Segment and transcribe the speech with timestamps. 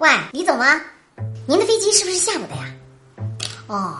[0.00, 0.80] 喂，李总吗？
[1.46, 2.64] 您的飞机是不是下午的呀？
[3.66, 3.98] 哦，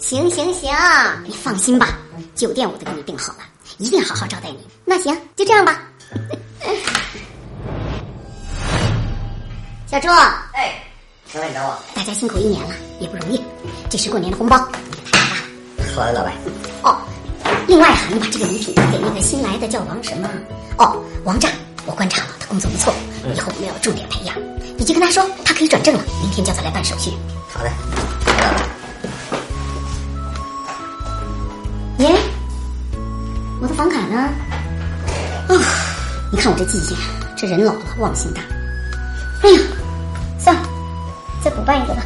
[0.00, 0.72] 行行行，
[1.24, 1.98] 你放心吧，
[2.36, 3.40] 酒店我都给你订好了，
[3.78, 4.60] 一定好好招待你。
[4.84, 5.82] 那行，就这样吧。
[9.90, 10.08] 小朱，
[10.52, 10.80] 哎，
[11.32, 11.76] 老板找我。
[11.92, 13.42] 大家辛苦一年了，也不容易，
[13.90, 15.38] 这是过年的红包，你看吧。
[15.96, 16.32] 好的，老板。
[16.84, 16.98] 哦，
[17.66, 20.30] 另外啊，你把这个礼品给那个新来的叫王什么？
[20.78, 21.48] 哦，王炸。
[21.84, 22.94] 我观察了，他工作不错，
[23.32, 24.34] 以后我们要重点培养。
[24.76, 27.10] 你就跟他说，他可以转正了，明天叫他来办手续。
[27.48, 27.70] 好的，
[31.98, 32.10] 耶，
[33.62, 34.28] 我的房卡呢？
[35.48, 35.54] 啊，
[36.32, 36.96] 你看我这记性，
[37.36, 38.42] 这人老了忘性大。
[39.42, 39.60] 哎呀，
[40.38, 40.62] 算了，
[41.42, 42.02] 再补办一个吧。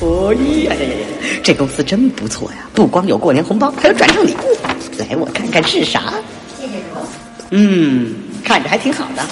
[0.00, 1.06] 哦呀呀呀呀！
[1.42, 4.56] 这公司真不错呀，不光有过年红包，还有转正礼物。
[4.98, 6.14] 来，我看看是啥。
[6.56, 7.00] 谢谢主。
[7.50, 8.14] 嗯。
[8.44, 9.22] 看着还挺好的，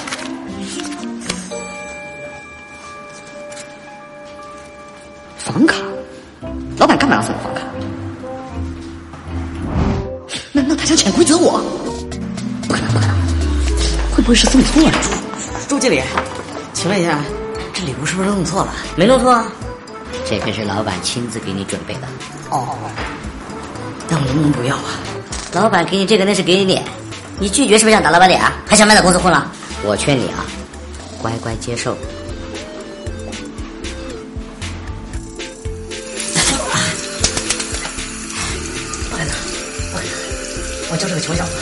[5.57, 5.77] 房卡，
[6.77, 7.63] 老板干嘛要送我房卡？
[10.53, 11.59] 难道他想潜规则我？
[12.69, 13.17] 不可能，不可能，
[14.15, 14.93] 会不会是送错了？
[15.67, 16.03] 朱经理，
[16.75, 17.19] 请问一下，
[17.73, 18.75] 这礼物是不是弄错了？
[18.97, 19.47] 没弄错啊，
[20.29, 22.01] 这可是老板亲自给你准备的。
[22.51, 22.77] 哦，
[24.11, 25.01] 那我能不能不要啊？
[25.55, 26.85] 老板给你这个那是给你脸。
[27.39, 28.53] 你拒绝是不是想打老板脸啊？
[28.67, 29.51] 还想卖到公司混了？
[29.87, 30.45] 我劝你啊，
[31.23, 31.97] 乖乖接受。
[41.07, 41.53] 就是个穷小子，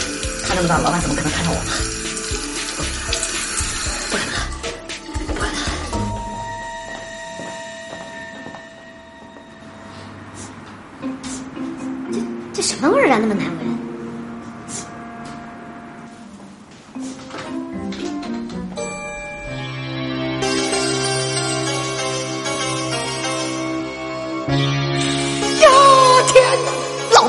[0.49, 1.61] 他这么大，老板怎么可能看上我？
[4.09, 4.33] 不可能，
[5.27, 5.47] 不可
[12.23, 12.53] 能！
[12.55, 13.19] 这什么味儿啊？
[13.21, 13.65] 那么难闻！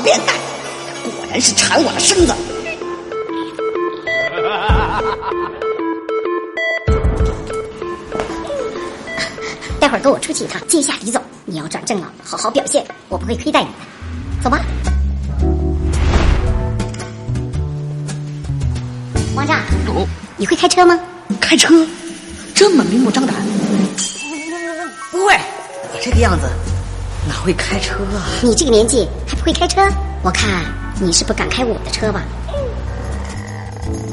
[0.04, 0.35] 变态，
[1.36, 2.32] 果然是馋我的身子。
[9.78, 11.22] 待会儿跟我出去一趟，接下李总。
[11.44, 13.72] 你要转正了，好好表现，我不会亏待你的。
[14.42, 14.62] 走吧。
[19.34, 19.60] 王炸，
[20.38, 20.98] 你会开车吗？
[21.38, 21.86] 开车？
[22.54, 23.36] 这么明目张胆？
[25.12, 25.34] 不会，
[25.92, 26.48] 我这个样子。
[27.28, 28.24] 哪会开车啊？
[28.42, 29.86] 你这个年纪还不会开车？
[30.22, 30.64] 我看
[30.98, 32.22] 你是不敢开我的车吧？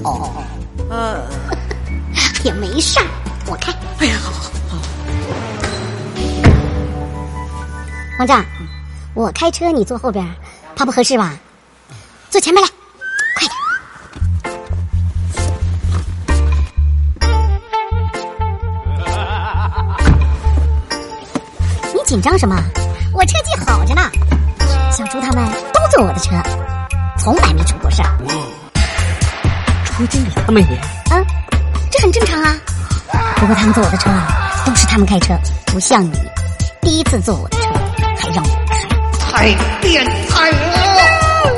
[0.03, 0.43] 哦，
[0.89, 1.25] 呃，
[2.43, 3.05] 也没事儿，
[3.47, 3.73] 我开。
[3.99, 4.77] 哎呀，好好好。
[8.19, 8.43] 王炸，
[9.13, 10.25] 我开车你坐后边，
[10.75, 11.33] 怕不合适吧？
[12.29, 12.69] 坐前面来，
[13.37, 13.55] 快点。
[21.93, 22.55] 你紧张什么？
[23.13, 24.01] 我车技好着呢，
[24.91, 26.31] 小猪他们都坐我的车，
[27.23, 28.09] 从来没出过事儿。
[29.85, 30.77] 出经理他们也……
[31.09, 31.25] 嗯，
[31.89, 32.53] 这很正常啊。
[33.37, 34.27] 不过他们坐我的车啊，
[34.65, 35.33] 都是他们开车，
[35.67, 36.11] 不像你，
[36.81, 37.63] 第一次坐我的车
[38.17, 38.49] 还让我
[39.31, 41.51] 开，太变态了！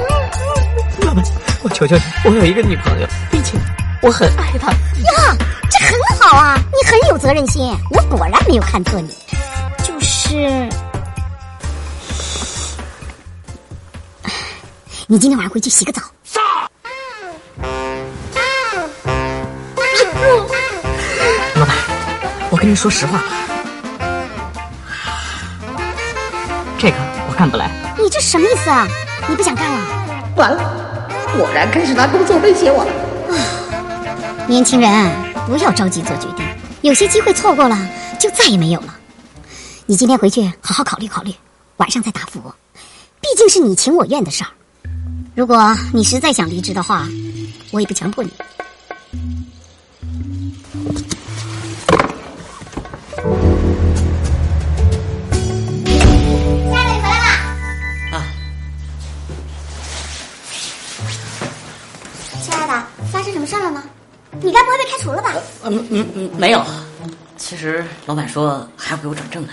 [0.99, 1.23] 老板，
[1.63, 3.57] 我求求你，我有一个女朋友，并且
[4.03, 4.71] 我很爱她。
[4.71, 5.35] 呀，
[5.71, 9.09] 这很好啊，你很有责任心，我果然没有看错你，
[9.83, 10.69] 就是。
[15.07, 16.01] 你今天晚上回去洗个澡。
[21.53, 21.75] 老板，
[22.49, 23.25] 我跟你说实话吧，
[26.79, 26.97] 这个
[27.29, 27.69] 我干不来。
[28.01, 28.87] 你这什么意思啊？
[29.29, 30.33] 你不想干了？
[30.37, 32.91] 完了，果然开始拿工作威胁我了。
[34.47, 35.11] 年轻人，
[35.45, 36.43] 不要着急做决定，
[36.81, 37.77] 有些机会错过了
[38.19, 38.95] 就再也没有了。
[39.85, 41.31] 你今天回去好好考虑考虑，
[41.77, 42.55] 晚上再答复我。
[43.21, 44.49] 毕竟是你情我愿的事儿。
[45.35, 47.05] 如果你实在想离职的话，
[47.71, 48.31] 我也不强迫你。
[55.91, 56.01] 亲
[56.71, 57.09] 爱的，你回来啦！
[58.13, 58.15] 啊，
[62.41, 62.71] 亲爱的，
[63.11, 63.83] 发生什么事了吗？
[64.41, 65.33] 你该不会被开除了吧？
[65.63, 66.65] 嗯嗯嗯，没有。
[67.35, 69.51] 其实老板说还要给我转正呢。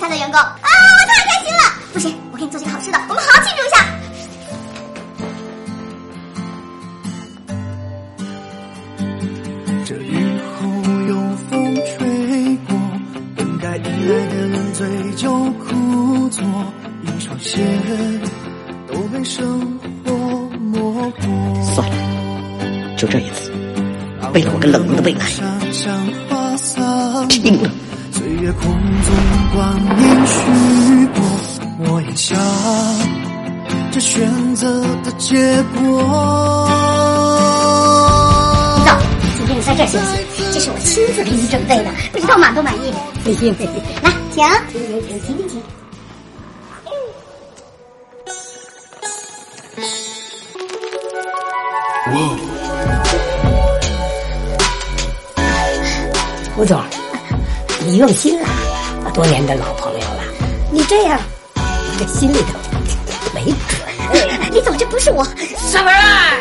[0.00, 1.60] 六点半集团的员工啊，我太开心了！
[1.92, 3.84] 不行，我给你做件好吃的，我们好好庆祝一下。
[9.84, 10.66] 这雨后
[11.08, 11.14] 有
[11.50, 12.74] 风吹过，
[13.36, 15.30] 本该依赖的人醉酒
[15.68, 16.42] 枯坐，
[17.02, 17.58] 一双鞋
[18.88, 20.12] 都被生活
[20.58, 21.64] 磨破。
[21.74, 23.52] 算了，就这一次，
[24.32, 25.26] 为了我跟冷冷的未来，
[27.28, 27.70] 拼了。
[28.52, 29.14] 空中
[29.54, 30.34] 光阴虚
[31.14, 31.22] 过，
[31.78, 32.36] 我也想
[33.92, 36.02] 这选择的结果。
[38.84, 38.90] 走，
[39.36, 39.98] 今天你在这休
[40.34, 42.92] 息，这是我亲自给你准备的，不知道满不满意？
[43.22, 43.36] 来，请，
[44.72, 45.62] 请，请，请。
[56.56, 56.82] 吴总，
[57.86, 58.39] 你用心，
[59.20, 60.24] 多年的老朋友了。
[60.72, 61.20] 你这样
[61.98, 62.58] 这心里头
[63.34, 65.22] 没准李总这不是我？
[65.58, 66.32] 上门啊！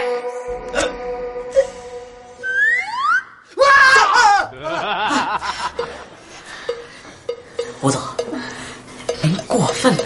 [7.81, 8.01] 胡吴总
[9.23, 10.03] 您过分了。